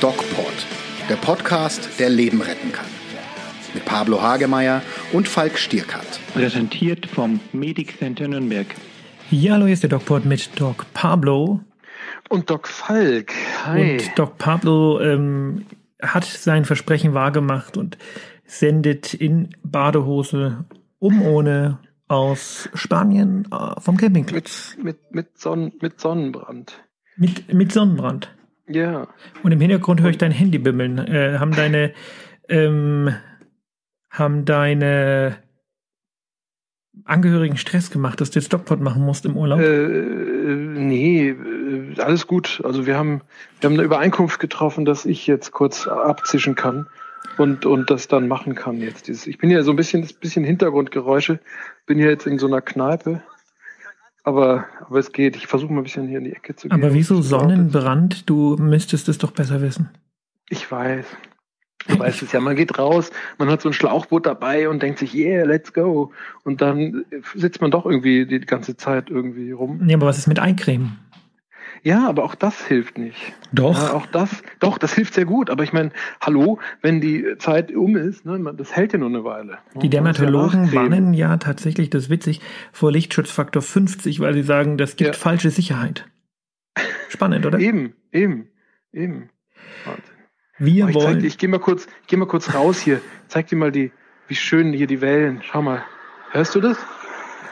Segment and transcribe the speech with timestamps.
[0.00, 0.66] DocPod,
[1.08, 2.86] der Podcast, der Leben retten kann.
[3.72, 4.82] Mit Pablo Hagemeyer
[5.12, 6.20] und Falk Stierkart.
[6.34, 8.66] Präsentiert vom Medic Center Nürnberg.
[9.30, 11.60] Ja, hallo, hier ist der DocPod mit Doc Pablo.
[12.28, 13.32] Und Doc Falk.
[13.64, 13.92] Hi.
[13.92, 15.64] Und Doc Pablo ähm,
[16.02, 17.96] hat sein Versprechen wahrgemacht und
[18.44, 20.64] sendet in Badehose
[20.98, 21.78] um ohne
[22.08, 24.74] aus Spanien äh, vom Campingplatz.
[24.76, 26.84] Mit, mit, mit, Sonnen, mit Sonnenbrand.
[27.16, 28.34] Mit, mit Sonnenbrand.
[28.66, 29.08] Ja.
[29.42, 30.98] Und im Hintergrund höre ich dein Handy bimmeln.
[30.98, 31.92] Äh, haben deine,
[32.48, 33.14] ähm,
[34.10, 35.36] haben deine
[37.04, 39.60] Angehörigen Stress gemacht, dass du jetzt Stockpot machen musst im Urlaub?
[39.60, 42.60] Äh, nee, äh, alles gut.
[42.64, 43.22] Also wir haben,
[43.60, 46.86] wir haben eine Übereinkunft getroffen, dass ich jetzt kurz abzischen kann
[47.36, 49.08] und, und das dann machen kann jetzt.
[49.08, 51.40] Dieses, ich bin ja so ein bisschen, das bisschen Hintergrundgeräusche,
[51.86, 53.22] bin hier jetzt in so einer Kneipe.
[54.24, 55.36] Aber, aber es geht.
[55.36, 56.78] Ich versuche mal ein bisschen hier in die Ecke zu gehen.
[56.78, 58.28] Aber wieso Sonnenbrand?
[58.28, 59.88] Du müsstest es doch besser wissen.
[60.50, 61.06] Ich weiß.
[61.86, 64.98] Du weißt es ja, man geht raus, man hat so ein Schlauchboot dabei und denkt
[64.98, 66.12] sich, yeah, let's go.
[66.44, 69.88] Und dann sitzt man doch irgendwie die ganze Zeit irgendwie rum.
[69.88, 70.98] Ja, aber was ist mit Eincremen?
[71.82, 73.16] Ja, aber auch das hilft nicht.
[73.52, 73.80] Doch.
[73.80, 75.50] Ja, auch das, doch, das hilft sehr gut.
[75.50, 75.90] Aber ich meine,
[76.20, 79.58] hallo, wenn die Zeit um ist, ne, das hält ja nur eine Weile.
[79.74, 82.40] Die Dermatologen warnen ja tatsächlich, das ist witzig,
[82.72, 85.20] vor Lichtschutzfaktor 50, weil sie sagen, das gibt ja.
[85.20, 86.06] falsche Sicherheit.
[87.08, 87.58] Spannend, oder?
[87.60, 88.48] eben, eben,
[88.92, 89.30] eben.
[89.84, 90.14] Wahnsinn.
[90.58, 91.20] Wir ich wollen.
[91.20, 93.00] Dir, ich gehe mal kurz, geh mal kurz raus hier.
[93.28, 93.92] Zeig dir mal die,
[94.26, 95.40] wie schön hier die Wellen.
[95.42, 95.84] Schau mal.
[96.32, 96.76] Hörst du das?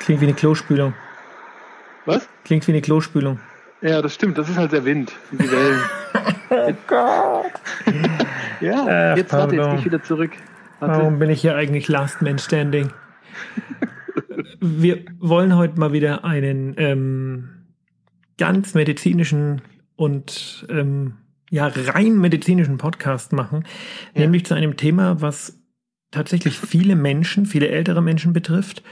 [0.01, 0.95] Klingt wie eine Klospülung.
[2.05, 2.29] Was?
[2.45, 3.41] Klingt wie eine Klospülung.
[3.83, 4.39] Ja, das stimmt.
[4.39, 5.81] Das ist halt der Wind, die Wellen.
[6.51, 7.53] oh Gott.
[8.61, 10.33] ja, Ach, jetzt warte, jetzt gehe ich wieder zurück.
[10.81, 10.99] Warte.
[10.99, 12.93] Warum bin ich hier eigentlich Last Man Standing?
[14.61, 17.49] Wir wollen heute mal wieder einen ähm,
[18.39, 19.63] ganz medizinischen
[19.97, 21.15] und ähm,
[21.51, 23.65] ja rein medizinischen Podcast machen,
[24.15, 24.23] ja.
[24.23, 25.59] nämlich zu einem Thema, was
[26.11, 28.83] tatsächlich viele Menschen, viele ältere Menschen betrifft.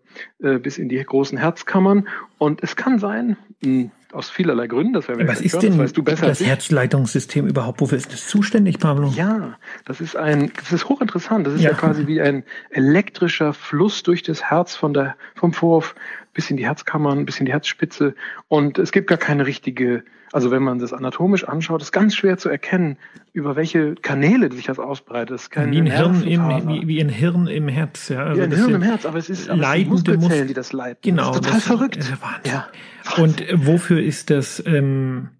[0.43, 2.09] äh, bis in die großen Herzkammern.
[2.38, 5.81] Und es kann sein, mh, aus vielerlei Gründen, das wäre Was ist hören, denn das,
[5.81, 7.81] weißt du besser das Herzleitungssystem überhaupt?
[7.81, 9.12] Wofür ist das zuständig, Pablo?
[9.15, 11.47] Ja, das ist ein, das ist hochinteressant.
[11.47, 15.53] Das ist ja, ja quasi wie ein elektrischer Fluss durch das Herz von der, vom
[15.53, 15.94] Vorhof
[16.33, 18.15] bis in die Herzkammern, bis in die Herzspitze.
[18.49, 22.38] Und es gibt gar keine richtige, also wenn man das anatomisch anschaut, ist ganz schwer
[22.38, 22.98] zu erkennen,
[23.32, 25.31] über welche Kanäle sich das ausbreitet.
[25.31, 28.09] Das ist wie, ein Hirn im, wie, wie, ein Hirn im Herz.
[28.09, 30.72] Ja, also wie ein Hirn im Herz, aber es ist aber leitende Muskelzellen, die das
[30.72, 31.00] leiten.
[31.03, 31.28] Genau.
[31.28, 31.97] Das ist total das, verrückt.
[31.97, 32.12] Ist.
[32.44, 32.69] Ja.
[33.16, 35.31] Und wofür ist das ähm,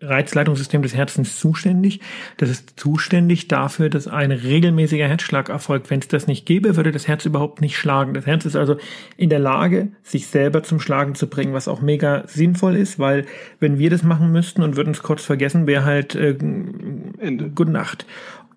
[0.00, 2.00] Reizleitungssystem des Herzens zuständig.
[2.36, 5.90] Das ist zuständig dafür, dass ein regelmäßiger Herzschlag erfolgt.
[5.90, 8.14] Wenn es das nicht gäbe, würde das Herz überhaupt nicht schlagen.
[8.14, 8.76] Das Herz ist also
[9.16, 13.26] in der Lage, sich selber zum Schlagen zu bringen, was auch mega sinnvoll ist, weil
[13.58, 17.50] wenn wir das machen müssten und würden es kurz vergessen, wäre halt äh, Ende.
[17.54, 18.06] Gute Nacht.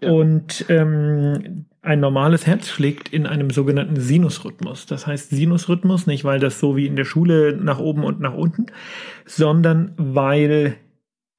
[0.01, 0.11] Ja.
[0.11, 4.85] Und ähm, ein normales Herz schlägt in einem sogenannten Sinusrhythmus.
[4.85, 8.35] Das heißt Sinusrhythmus nicht, weil das so wie in der Schule nach oben und nach
[8.35, 8.67] unten,
[9.25, 10.75] sondern weil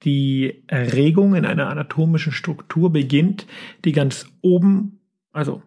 [0.04, 3.46] die Erregung in einer anatomischen Struktur beginnt,
[3.84, 5.00] die ganz oben,
[5.32, 5.62] also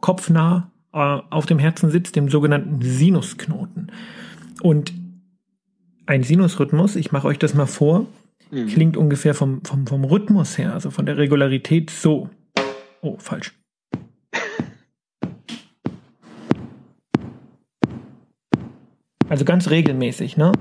[0.00, 3.92] kopfnah äh, auf dem Herzen sitzt, dem sogenannten Sinusknoten.
[4.62, 4.92] Und
[6.06, 8.06] ein Sinusrhythmus, ich mache euch das mal vor,
[8.50, 8.66] mhm.
[8.66, 12.30] klingt ungefähr vom, vom, vom Rhythmus her, also von der Regularität so.
[13.02, 13.54] Oh, falsch.
[19.28, 20.52] Also ganz regelmäßig, ne?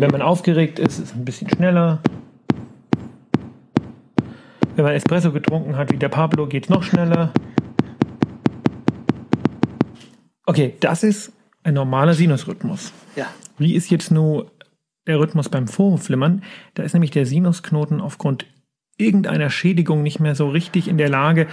[0.00, 2.00] Wenn man aufgeregt ist, ist es ein bisschen schneller.
[4.76, 7.32] Wenn man Espresso getrunken hat, wie der Pablo, geht es noch schneller.
[10.46, 11.32] Okay, das ist
[11.64, 12.92] ein normaler Sinusrhythmus.
[13.16, 13.26] Ja.
[13.58, 14.52] Wie ist jetzt nur
[15.08, 16.44] der Rhythmus beim Vorhofflimmern?
[16.74, 18.46] Da ist nämlich der Sinusknoten aufgrund
[18.98, 21.48] irgendeiner Schädigung nicht mehr so richtig in der Lage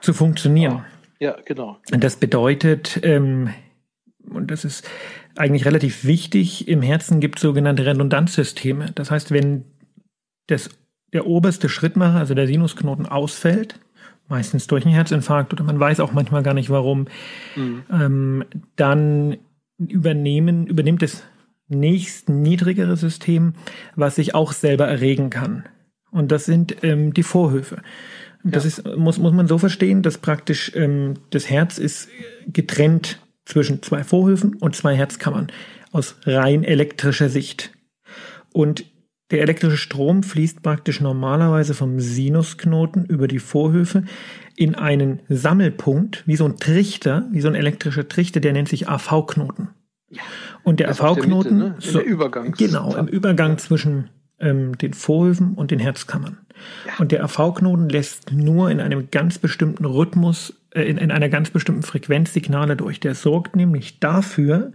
[0.00, 0.84] zu funktionieren.
[1.20, 1.76] Ja, genau.
[1.92, 3.50] Und das bedeutet, ähm,
[4.26, 4.88] und das ist
[5.36, 8.92] eigentlich relativ wichtig, im Herzen gibt es sogenannte Redundanzsysteme.
[8.94, 9.64] Das heißt, wenn
[10.46, 10.70] das,
[11.12, 13.78] der oberste Schrittmacher, also der Sinusknoten, ausfällt,
[14.28, 17.06] meistens durch einen Herzinfarkt oder man weiß auch manchmal gar nicht warum,
[17.56, 17.82] mhm.
[17.90, 18.44] ähm,
[18.76, 19.38] dann
[19.78, 21.24] übernehmen, übernimmt das
[21.68, 23.54] nächst niedrigere System,
[23.96, 25.64] was sich auch selber erregen kann.
[26.10, 27.82] Und das sind ähm, die Vorhöfe.
[28.44, 28.68] Das ja.
[28.68, 32.08] ist, muss, muss man so verstehen, dass praktisch ähm, das Herz ist
[32.46, 35.48] getrennt zwischen zwei Vorhöfen und zwei Herzkammern
[35.90, 37.72] aus rein elektrischer Sicht.
[38.52, 38.84] Und
[39.30, 44.04] der elektrische Strom fließt praktisch normalerweise vom Sinusknoten über die Vorhöfe
[44.56, 48.88] in einen Sammelpunkt, wie so ein Trichter, wie so ein elektrischer Trichter, der nennt sich
[48.88, 49.70] AV-Knoten.
[50.10, 50.20] Ja,
[50.62, 51.76] und der AV-Knoten, ne?
[51.78, 52.52] so, Übergang.
[52.52, 56.38] Genau, im Übergang zwischen ähm, den Vorhöfen und den Herzkammern.
[56.86, 56.92] Ja.
[56.98, 61.50] Und der AV-Knoten lässt nur in einem ganz bestimmten Rhythmus, äh, in, in einer ganz
[61.50, 63.00] bestimmten Frequenz Signale durch.
[63.00, 64.72] Der sorgt nämlich dafür,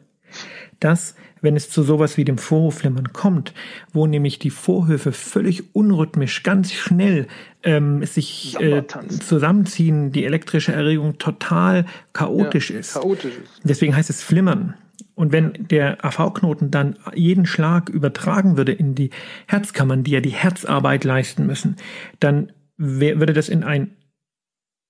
[0.79, 3.53] dass wenn es zu sowas wie dem Vorhofflimmern kommt,
[3.93, 7.27] wo nämlich die Vorhöfe völlig unrhythmisch, ganz schnell
[7.63, 8.83] ähm, sich äh,
[9.19, 12.93] zusammenziehen, die elektrische Erregung total chaotisch ja, ist.
[12.93, 13.61] Chaotisch ist.
[13.63, 14.73] Deswegen heißt es Flimmern.
[15.15, 19.09] Und wenn der AV-Knoten dann jeden Schlag übertragen würde in die
[19.47, 21.75] Herzkammern, die ja die Herzarbeit leisten müssen,
[22.19, 23.95] dann würde das in ein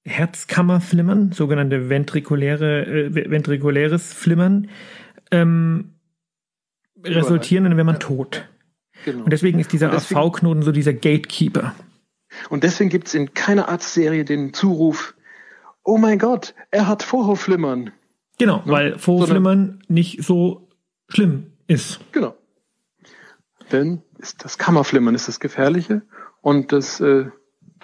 [0.06, 4.69] Herzkammerflimmern, sogenannte ventrikuläre, äh, ventrikuläres Flimmern,
[5.31, 5.95] ähm,
[7.04, 8.48] resultieren, dann wäre man tot.
[9.06, 9.24] Genau.
[9.24, 11.75] Und deswegen ist dieser AV-Knoten so dieser Gatekeeper.
[12.50, 15.15] Und deswegen gibt es in keiner Arztserie den Zuruf,
[15.83, 17.92] oh mein Gott, er hat Vorhofflimmern.
[18.37, 18.63] Genau, ne?
[18.65, 20.69] weil Vorhofflimmern nicht so
[21.09, 21.99] schlimm ist.
[22.11, 22.35] Genau.
[23.71, 26.01] Denn ist das Kammerflimmern ist das Gefährliche
[26.41, 27.25] und das, äh,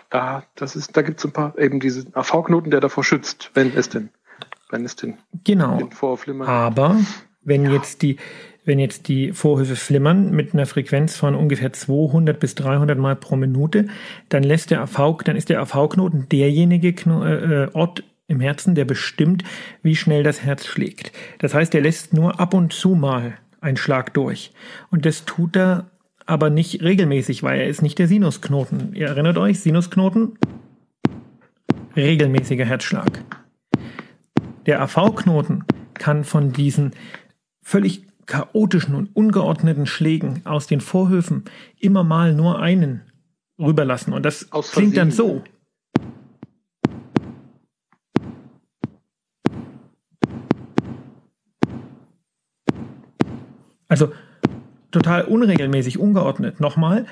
[0.10, 3.76] da, das ist, da gibt es ein paar eben diese AV-Knoten, der davor schützt, wenn
[3.76, 4.10] es denn,
[4.70, 5.78] wenn es denn genau.
[5.78, 6.48] den Vorhofflimmern.
[6.48, 6.98] Aber
[7.42, 7.72] wenn ja.
[7.72, 8.18] jetzt die
[8.66, 13.36] wenn jetzt die Vorhöfe flimmern mit einer Frequenz von ungefähr 200 bis 300 Mal pro
[13.36, 13.88] Minute,
[14.30, 18.04] dann lässt der AV, dann ist der AV-Knoten derjenige Kno äh, Ort
[18.34, 19.44] im Herzen, der bestimmt,
[19.82, 21.12] wie schnell das Herz schlägt.
[21.40, 24.52] Das heißt, er lässt nur ab und zu mal einen Schlag durch.
[24.92, 25.90] Und das tut er
[26.26, 28.94] aber nicht regelmäßig, weil er ist nicht der Sinusknoten.
[28.94, 30.38] Ihr erinnert euch, Sinusknoten?
[31.96, 33.24] Regelmäßiger Herzschlag.
[34.66, 36.92] Der AV-Knoten kann von diesen
[37.62, 41.44] völlig chaotischen und ungeordneten Schlägen aus den Vorhöfen
[41.80, 43.02] immer mal nur einen
[43.60, 44.14] rüberlassen.
[44.14, 45.44] Und das klingt dann so.
[53.94, 54.12] Also
[54.90, 56.60] total unregelmäßig, ungeordnet.
[56.60, 57.06] Nochmal,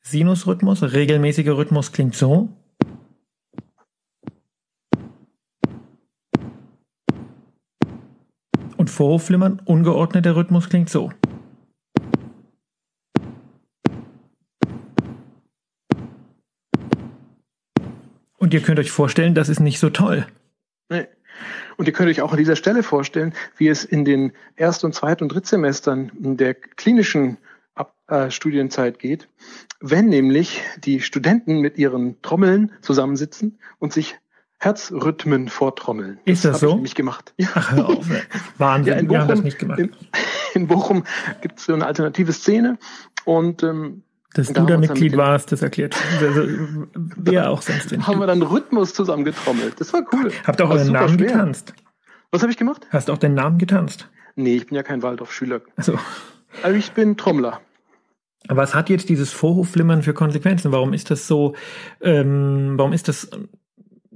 [0.00, 2.48] Sinusrhythmus, regelmäßiger Rhythmus klingt so.
[8.78, 11.12] und Vorhofflimmern, ungeordneter Rhythmus klingt so.
[18.38, 20.26] Und ihr könnt euch vorstellen, das ist nicht so toll.
[20.88, 21.06] Nee.
[21.76, 24.94] Und ihr könnt euch auch an dieser Stelle vorstellen, wie es in den Erst- und
[24.94, 27.38] Zweit- und Drittsemestern der klinischen
[28.08, 29.28] äh, Studienzeit geht,
[29.80, 34.16] wenn nämlich die Studenten mit ihren Trommeln zusammensitzen und sich
[34.58, 36.18] Herzrhythmen vortrommeln.
[36.24, 36.76] Ist das, das so?
[36.76, 37.34] Ich nicht gemacht.
[37.36, 37.48] Ja.
[37.54, 38.06] Ach, hör auf.
[38.56, 39.78] Wahnsinn, ja, in Bochum, das nicht gemacht.
[39.78, 39.92] In,
[40.54, 41.04] in Bochum
[41.42, 42.78] gibt es so eine alternative Szene
[43.26, 44.02] und ähm,
[44.34, 45.96] dass du da Mitglied warst, das erklärt.
[46.20, 46.42] Also,
[47.16, 48.06] wer auch sonst denn.
[48.06, 49.80] Haben wir dann Rhythmus zusammengetrommelt.
[49.80, 50.32] Das war cool.
[50.46, 51.28] Habt auch euren Namen schwer.
[51.28, 51.74] getanzt?
[52.30, 52.86] Was habe ich gemacht?
[52.90, 54.08] Hast du auch deinen Namen getanzt?
[54.36, 55.62] Nee, ich bin ja kein Waldorf-Schüler.
[55.76, 55.98] Also.
[56.62, 57.60] Also ich bin Trommler.
[58.48, 60.72] Was hat jetzt dieses Vorhofflimmern für Konsequenzen?
[60.72, 61.54] Warum ist das so,
[62.00, 63.30] ähm, warum ist das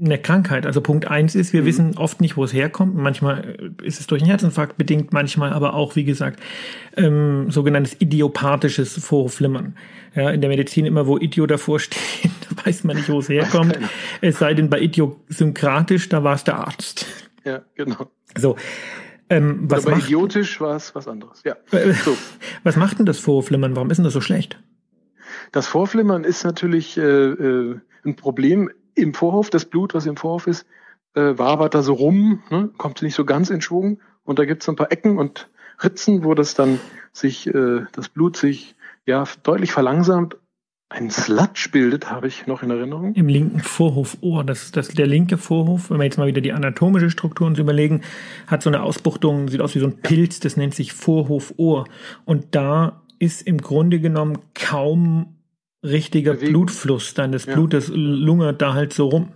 [0.01, 0.67] eine Krankheit.
[0.67, 1.67] Also Punkt eins ist, wir mhm.
[1.67, 2.97] wissen oft nicht, wo es herkommt.
[2.97, 6.41] Manchmal ist es durch einen Herzinfarkt bedingt, manchmal aber auch, wie gesagt,
[6.97, 9.77] ähm, sogenanntes idiopathisches Vorflimmern.
[10.15, 12.31] Ja, in der Medizin immer, wo Idio davor steht,
[12.65, 13.79] weiß man nicht, wo es herkommt.
[14.21, 17.07] Es sei denn bei idiosynkratisch, da war es der Arzt.
[17.45, 18.11] Ja, genau.
[18.37, 18.57] So.
[19.29, 21.43] Ähm, was Oder bei macht, idiotisch war es was anderes.
[21.45, 21.57] Ja.
[21.71, 22.17] Äh, so.
[22.65, 23.75] Was macht denn das Vorflimmern?
[23.75, 24.61] Warum ist denn das so schlecht?
[25.53, 30.47] Das Vorflimmern ist natürlich äh, äh, ein Problem im Vorhof, das Blut, was im Vorhof
[30.47, 30.67] ist,
[31.15, 32.71] äh, wabert da so rum, ne?
[32.77, 34.01] kommt nicht so ganz in Schwung.
[34.25, 35.51] Und da gibt es ein paar Ecken und
[35.83, 36.79] Ritzen, wo das dann
[37.13, 40.37] sich, äh, das Blut sich ja deutlich verlangsamt
[40.93, 43.15] ein Sludge bildet, habe ich noch in Erinnerung.
[43.15, 44.45] Im linken Vorhofohr.
[44.45, 47.59] Das ist das, der linke Vorhof, wenn wir jetzt mal wieder die anatomische Struktur uns
[47.59, 48.03] überlegen,
[48.47, 51.87] hat so eine Ausbuchtung, sieht aus wie so ein Pilz, das nennt sich Vorhofohr.
[52.25, 55.37] Und da ist im Grunde genommen kaum
[55.83, 56.53] richtiger Bewegung.
[56.53, 57.15] Blutfluss.
[57.15, 57.55] Das ja.
[57.55, 59.33] Blut, das lungert da halt so rum.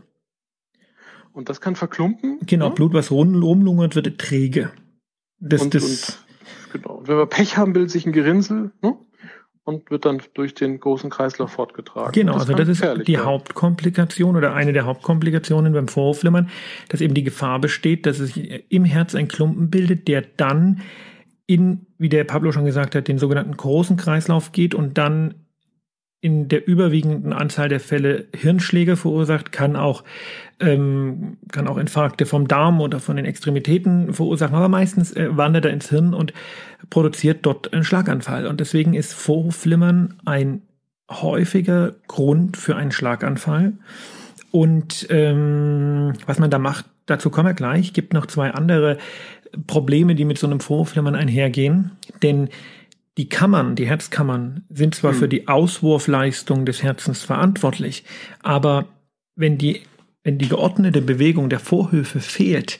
[1.33, 2.39] Und das kann verklumpen?
[2.47, 2.75] Genau, ja?
[2.75, 4.73] Blut, was rum, rumlungert, wird träge.
[5.39, 6.95] Das, und, das, und, genau.
[6.97, 8.73] Und wenn wir Pech haben, bildet sich ein Gerinnsel.
[8.83, 8.97] Ne?
[9.67, 12.13] und wird dann durch den großen Kreislauf fortgetragen.
[12.13, 13.27] Genau, das also das ist die werden.
[13.27, 16.49] Hauptkomplikation oder eine der Hauptkomplikationen beim Vorhofflimmern,
[16.89, 20.83] dass eben die Gefahr besteht, dass sich im Herz ein Klumpen bildet, der dann
[21.47, 25.35] in, wie der Pablo schon gesagt hat, den sogenannten großen Kreislauf geht und dann
[26.21, 30.03] in der überwiegenden Anzahl der Fälle Hirnschläge verursacht, kann auch,
[30.61, 35.67] ähm, kann auch Infarkte vom Darm oder von den Extremitäten verursachen, aber meistens äh, wandert
[35.67, 36.33] er ins Hirn und
[36.91, 38.47] produziert dort einen Schlaganfall.
[38.47, 40.63] Und deswegen ist Vorhofflimmern ein
[41.11, 43.75] häufiger Grund für einen Schlaganfall.
[44.51, 47.93] Und ähm, was man da macht, dazu kommen wir gleich.
[47.93, 48.99] Gibt noch zwei andere
[49.67, 51.93] Probleme, die mit so einem Vorhofflimmern einhergehen.
[52.23, 52.49] Denn
[53.17, 55.19] die Kammern, die Herzkammern, sind zwar hm.
[55.19, 58.05] für die Auswurfleistung des Herzens verantwortlich,
[58.43, 58.87] aber
[59.37, 59.83] wenn die,
[60.23, 62.79] wenn die geordnete Bewegung der Vorhöfe fehlt,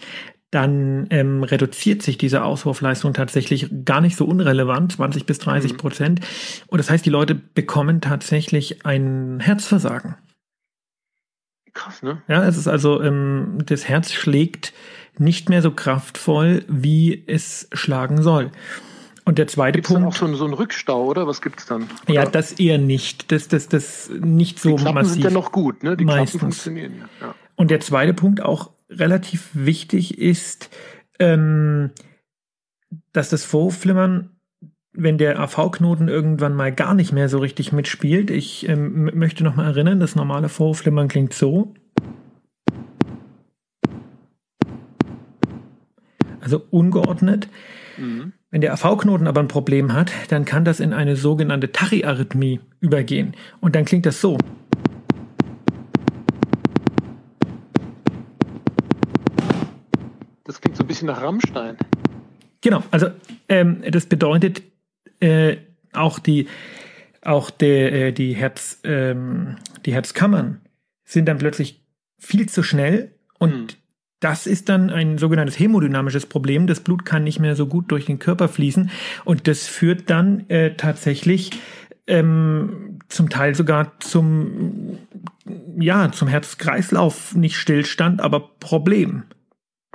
[0.51, 5.77] dann ähm, reduziert sich diese Auswurfleistung tatsächlich gar nicht so unrelevant, 20 bis 30 hm.
[5.77, 6.21] Prozent.
[6.67, 10.17] Und das heißt, die Leute bekommen tatsächlich ein Herzversagen.
[11.73, 12.23] Krass, ne?
[12.29, 14.73] Ja, es ist also, ähm, das Herz schlägt
[15.19, 18.51] nicht mehr so kraftvoll, wie es schlagen soll.
[19.27, 20.03] Und der zweite gibt's Punkt.
[20.03, 21.27] Dann auch so, so einen Rückstau, oder?
[21.27, 21.89] Was gibt's dann?
[22.05, 22.15] Oder?
[22.15, 23.33] Ja, das eher nicht.
[23.33, 25.13] Das, das, das nicht so Die Klappen massiv.
[25.15, 25.97] sind ja noch gut, ne?
[25.97, 26.31] Die Meistens.
[26.31, 27.35] Klappen funktionieren ja.
[27.57, 30.71] Und der zweite Punkt auch relativ wichtig ist,
[31.19, 31.91] ähm,
[33.13, 34.31] dass das Vorhofflimmern,
[34.93, 39.57] wenn der AV-Knoten irgendwann mal gar nicht mehr so richtig mitspielt, ich ähm, möchte noch
[39.57, 41.75] mal erinnern, das normale Vorhofflimmern klingt so.
[46.41, 47.49] Also ungeordnet.
[47.99, 48.33] Mhm.
[48.57, 53.35] Wenn der AV-Knoten aber ein Problem hat, dann kann das in eine sogenannte Tachyarrhythmie übergehen.
[53.61, 54.39] Und dann klingt das so.
[60.45, 61.77] Das klingt so ein bisschen nach Rammstein.
[62.63, 63.09] Genau, also
[63.51, 64.63] ähm, das bedeutet
[65.21, 65.59] äh,
[65.93, 66.49] auch die
[67.21, 70.63] auch der, äh, die Herz ähm, die Herzkammern
[71.05, 71.85] sind dann plötzlich
[72.19, 73.79] viel zu schnell und hm.
[74.27, 76.67] Das ist dann ein sogenanntes hämodynamisches Problem.
[76.67, 78.91] Das Blut kann nicht mehr so gut durch den Körper fließen
[79.25, 81.53] und das führt dann äh, tatsächlich
[82.09, 84.99] ähm, zum Teil sogar zum
[85.79, 89.23] ja zum Herz-Kreislauf nicht Stillstand, aber Problem.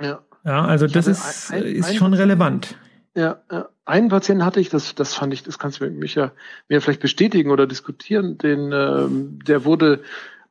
[0.00, 0.20] Ja.
[0.46, 2.78] Ja, also ich das ist ein, ein, ist schon relevant.
[3.14, 6.32] Ja, ja, einen Patienten hatte ich, das, das fand ich, das kannst du mich ja
[6.70, 8.38] mir vielleicht bestätigen oder diskutieren.
[8.38, 10.00] Den, ähm, der wurde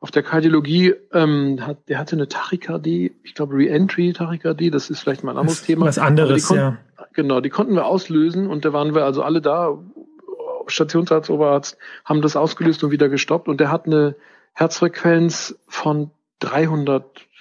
[0.02, 5.22] auf der Kardiologie, ähm, hat, der hatte eine Tachykardie, ich glaube Re-Entry-Tachykardie, das ist vielleicht
[5.22, 5.86] mal ein anderes das Thema.
[5.86, 6.76] Was anderes, ja.
[7.12, 9.78] Genau, die konnten wir auslösen und da waren wir also alle da,
[10.66, 14.16] Stationsarzt, Oberarzt, haben das ausgelöst und wieder gestoppt und der hat eine
[14.54, 16.10] Herzfrequenz von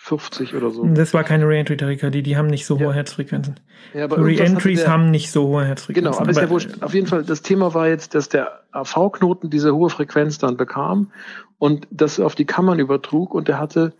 [0.03, 0.85] 350 oder so.
[0.85, 2.93] Das war keine Re-Entry-Tachykardie, die haben nicht so hohe ja.
[2.93, 3.59] Herzfrequenzen.
[3.93, 6.11] Ja, Re-Entries haben nicht so hohe Herzfrequenzen.
[6.11, 6.81] Genau, aber, aber ist ja wurscht.
[6.81, 11.11] Auf jeden Fall, das Thema war jetzt, dass der AV-Knoten diese hohe Frequenz dann bekam
[11.59, 13.93] und das auf die Kammern übertrug und der hatte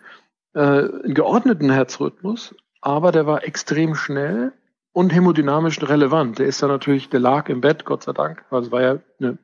[0.54, 4.54] äh, einen geordneten Herzrhythmus, aber der war extrem schnell
[4.94, 6.40] und hämodynamisch relevant.
[6.40, 8.98] Der ist dann natürlich, der lag im Bett, Gott sei Dank, also es war ja
[9.20, 9.38] eine,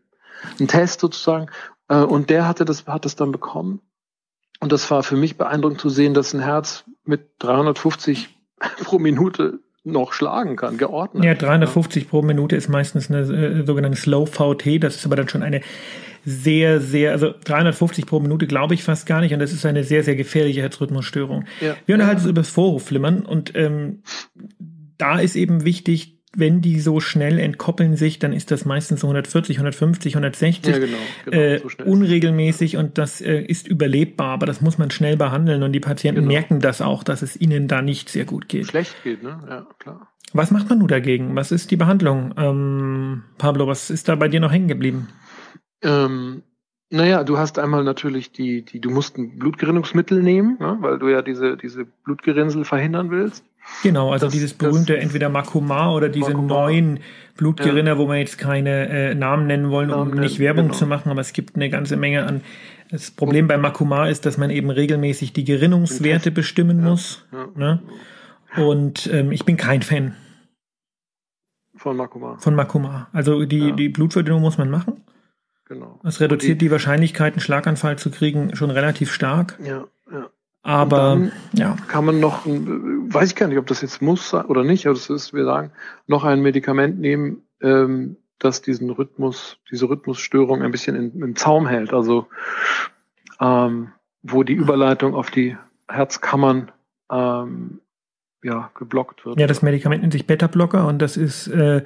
[0.60, 1.48] ein Test sozusagen,
[1.88, 3.82] äh, und der hatte das, hat das dann bekommen.
[4.60, 8.30] Und das war für mich beeindruckend zu sehen, dass ein Herz mit 350
[8.84, 11.24] pro Minute noch schlagen kann, geordnet.
[11.24, 12.10] Ja, 350 ja.
[12.10, 15.62] pro Minute ist meistens eine äh, sogenannte Slow VT, das ist aber dann schon eine
[16.26, 19.86] sehr, sehr, also 350 pro Minute glaube ich fast gar nicht und das ist eine
[19.86, 21.46] sehr, sehr gefährliche Herzrhythmusstörung.
[21.62, 21.78] Ja.
[21.86, 24.04] Wir unterhalten uns über das Vorhofflimmern und ähm,
[24.98, 29.08] da ist eben wichtig, wenn die so schnell entkoppeln sich, dann ist das meistens so
[29.08, 34.46] 140, 150, 160 ja, genau, genau, äh, so unregelmäßig und das äh, ist überlebbar, aber
[34.46, 36.34] das muss man schnell behandeln und die Patienten genau.
[36.34, 38.68] merken das auch, dass es ihnen da nicht sehr gut geht.
[38.68, 39.40] Schlecht geht, ne?
[39.50, 40.14] Ja, klar.
[40.34, 41.36] Was macht man nun dagegen?
[41.36, 42.34] Was ist die Behandlung?
[42.38, 45.08] Ähm, Pablo, was ist da bei dir noch hängen geblieben?
[45.82, 46.44] Ähm,
[46.90, 51.08] naja, du hast einmal natürlich die, die, du musst ein Blutgerinnungsmittel nehmen, ne, weil du
[51.08, 53.44] ja diese, diese Blutgerinnsel verhindern willst.
[53.84, 56.64] Genau, also das, dieses berühmte das, entweder Makumar oder diese Makumar.
[56.64, 57.00] neuen
[57.36, 57.98] Blutgerinner, ja.
[57.98, 60.78] wo wir jetzt keine äh, Namen nennen wollen, um Namen nicht Werbung genau.
[60.78, 62.42] zu machen, aber es gibt eine ganze Menge an.
[62.90, 66.90] Das Problem Und, bei Makumar ist, dass man eben regelmäßig die Gerinnungswerte bestimmen ja.
[66.90, 67.26] muss.
[67.32, 67.48] Ja.
[67.56, 67.82] Ne?
[68.56, 70.16] Und ähm, ich bin kein Fan.
[71.76, 72.38] Von Makoma.
[72.40, 73.08] Von Makoma.
[73.14, 75.04] Also die, die Blutverdünnung muss man machen.
[75.66, 76.00] Genau.
[76.02, 79.60] Das reduziert die, Wahrscheinlichkeit, einen Schlaganfall zu kriegen, schon relativ stark.
[79.64, 79.86] Ja.
[80.68, 84.86] Aber ja, Kann man noch, weiß ich gar nicht, ob das jetzt muss oder nicht,
[84.86, 85.72] aber das ist, wir sagen,
[86.08, 91.68] noch ein Medikament nehmen, ähm, das diesen Rhythmus, diese Rhythmusstörung ein bisschen in, im Zaum
[91.68, 91.94] hält.
[91.94, 92.28] Also
[93.40, 93.94] ähm,
[94.24, 95.56] wo die Überleitung auf die
[95.88, 96.70] Herzkammern
[97.10, 97.80] ähm,
[98.44, 99.40] ja, geblockt wird.
[99.40, 101.84] ja, das Medikament nennt sich Beta-Blocker und das ist äh,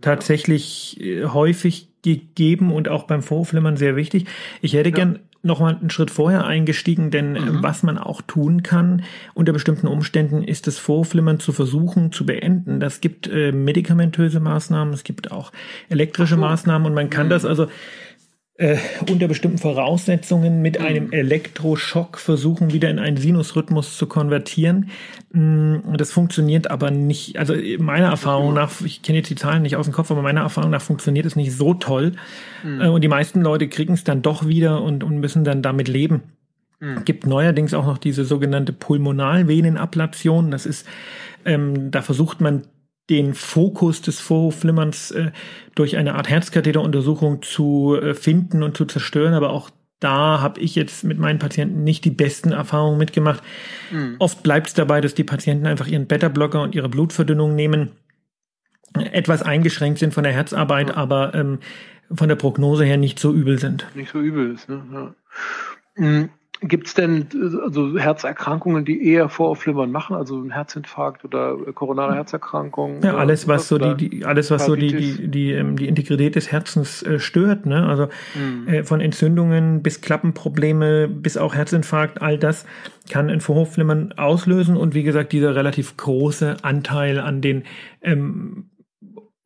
[0.00, 4.26] tatsächlich äh, häufig gegeben und auch beim Vorflimmern sehr wichtig.
[4.60, 4.96] Ich hätte Ja.
[4.96, 7.62] gern noch mal einen Schritt vorher eingestiegen, denn äh, Mhm.
[7.62, 9.02] was man auch tun kann
[9.34, 12.80] unter bestimmten Umständen, ist das Vorflimmern zu versuchen zu beenden.
[12.80, 15.52] Das gibt äh, medikamentöse Maßnahmen, es gibt auch
[15.88, 16.36] elektrische.
[16.36, 17.30] Maßnahmen und man kann Mhm.
[17.30, 17.68] das also
[18.58, 18.76] äh,
[19.08, 20.84] unter bestimmten Voraussetzungen mit Mhm.
[20.84, 24.90] einem Elektroschock versuchen, wieder in einen Sinusrhythmus zu konvertieren.
[25.32, 29.76] Mm, Das funktioniert aber nicht, also meiner Erfahrung nach, ich kenne jetzt die Zahlen nicht
[29.76, 32.12] aus dem Kopf, aber meiner Erfahrung nach funktioniert es nicht so toll.
[32.64, 32.80] Mhm.
[32.80, 35.86] Äh, Und die meisten Leute kriegen es dann doch wieder und, und müssen dann damit
[35.86, 36.22] leben.
[36.80, 37.04] Mhm.
[37.04, 40.50] Gibt neuerdings auch noch diese sogenannte Pulmonalvenenablation.
[40.50, 40.86] Das ist,
[41.44, 42.62] ähm, da versucht man
[43.10, 45.30] den Fokus des Vorhofflimmerns äh,
[45.74, 49.34] durch eine Art Herzkatheteruntersuchung zu äh, finden und zu zerstören.
[49.34, 53.42] Aber auch da habe ich jetzt mit meinen Patienten nicht die besten Erfahrungen mitgemacht.
[53.90, 54.16] Mhm.
[54.18, 57.92] Oft bleibt es dabei, dass die Patienten einfach ihren Beta-Blocker und ihre Blutverdünnung nehmen,
[58.94, 60.96] etwas eingeschränkt sind von der Herzarbeit, Ja.
[60.96, 61.58] aber ähm,
[62.10, 63.86] von der Prognose her nicht so übel sind.
[63.94, 64.68] nicht so übel ist.
[64.68, 64.82] Ne?
[64.92, 65.14] Ja.
[65.96, 66.28] Mhm.
[66.60, 67.28] Gibt es denn
[67.62, 73.00] also Herzerkrankungen, die eher Vorflimmern machen, also ein Herzinfarkt oder koronare Herzerkrankungen?
[73.02, 76.34] Ja, alles, was so die, die, alles, was so die, die, die, ähm, die Integrität
[76.34, 77.86] des Herzens äh, stört, ne?
[77.86, 78.68] Also Mhm.
[78.68, 82.66] äh, von Entzündungen bis Klappenprobleme bis auch Herzinfarkt, all das
[83.08, 87.64] kann ein Vorhofflimmern auslösen und wie gesagt, dieser relativ große Anteil an den
[88.02, 88.70] ähm,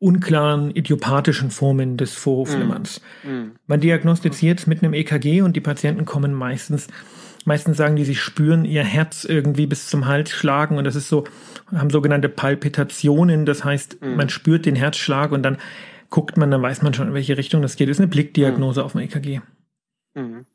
[0.03, 3.01] unklaren idiopathischen Formen des Vorhofflimmerns.
[3.23, 3.53] Mhm.
[3.67, 6.87] Man diagnostiziert es mit einem EKG und die Patienten kommen meistens,
[7.45, 11.07] meistens sagen die, sie spüren ihr Herz irgendwie bis zum Hals schlagen und das ist
[11.07, 11.23] so,
[11.73, 14.15] haben sogenannte Palpitationen, das heißt, Mhm.
[14.17, 15.57] man spürt den Herzschlag und dann
[16.09, 17.87] guckt man, dann weiß man schon, in welche Richtung das geht.
[17.87, 19.39] Das ist eine Blickdiagnose auf dem EKG.
[20.15, 20.45] Mhm.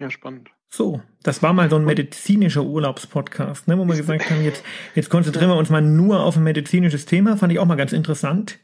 [0.00, 0.50] Ja, spannend.
[0.70, 4.62] So, das war mal so ein medizinischer Urlaubspodcast, ne, wo wir gesagt haben, jetzt,
[4.94, 7.92] jetzt konzentrieren wir uns mal nur auf ein medizinisches Thema, fand ich auch mal ganz
[7.92, 8.58] interessant.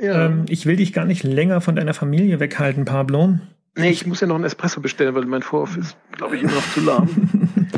[0.00, 0.26] Ja.
[0.26, 3.38] Ähm, ich will dich gar nicht länger von deiner Familie weghalten, Pablo.
[3.76, 6.54] nee, ich muss ja noch einen Espresso bestellen, weil mein Vorhof ist, glaube ich, immer
[6.54, 7.08] noch zu lahm.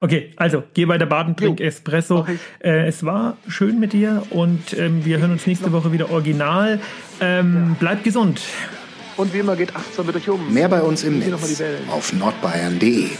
[0.00, 2.24] Okay, also geh weiter baden, trink Jo, Espresso.
[2.60, 6.78] Äh, es war schön mit dir und ähm, wir hören uns nächste Woche wieder original.
[7.20, 8.40] Ähm, Bleib gesund.
[9.18, 10.54] Und wie immer geht achtsam mit euch um.
[10.54, 13.10] Mehr bei uns im Netz auf nordbayern.de.